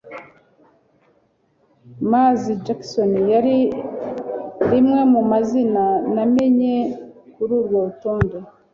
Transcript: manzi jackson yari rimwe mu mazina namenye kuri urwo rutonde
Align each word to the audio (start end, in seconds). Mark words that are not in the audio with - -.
manzi 2.09 2.51
jackson 2.65 3.11
yari 3.33 3.57
rimwe 4.71 5.01
mu 5.13 5.21
mazina 5.31 5.83
namenye 6.13 6.73
kuri 7.33 7.51
urwo 7.59 7.77
rutonde 7.87 8.37